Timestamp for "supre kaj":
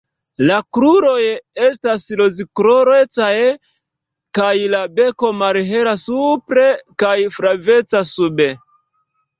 6.09-7.17